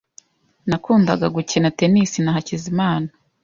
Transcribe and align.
Nakundaga 0.69 1.25
gukina 1.35 1.67
tennis 1.77 2.11
na 2.23 2.31
Hakizimana. 2.35 3.09